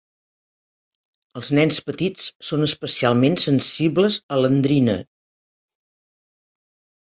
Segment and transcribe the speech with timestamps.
[1.41, 4.99] Els nens petits són especialment sensibles a l'endrina.